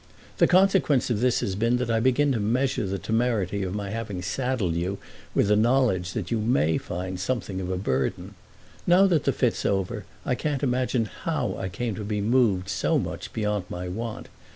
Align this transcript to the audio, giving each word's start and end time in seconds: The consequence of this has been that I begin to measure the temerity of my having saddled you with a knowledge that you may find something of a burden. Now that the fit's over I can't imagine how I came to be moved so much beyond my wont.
The 0.39 0.47
consequence 0.47 1.11
of 1.11 1.19
this 1.19 1.41
has 1.41 1.53
been 1.53 1.77
that 1.77 1.91
I 1.91 1.99
begin 1.99 2.31
to 2.31 2.39
measure 2.39 2.87
the 2.87 2.97
temerity 2.97 3.61
of 3.61 3.75
my 3.75 3.91
having 3.91 4.23
saddled 4.23 4.73
you 4.73 4.97
with 5.35 5.51
a 5.51 5.55
knowledge 5.55 6.13
that 6.13 6.31
you 6.31 6.39
may 6.41 6.79
find 6.79 7.19
something 7.19 7.61
of 7.61 7.69
a 7.69 7.77
burden. 7.77 8.33
Now 8.87 9.05
that 9.05 9.25
the 9.25 9.31
fit's 9.31 9.63
over 9.63 10.05
I 10.25 10.33
can't 10.33 10.63
imagine 10.63 11.05
how 11.05 11.55
I 11.55 11.69
came 11.69 11.93
to 11.97 12.03
be 12.03 12.19
moved 12.19 12.67
so 12.67 12.97
much 12.97 13.31
beyond 13.31 13.65
my 13.69 13.87
wont. 13.87 14.27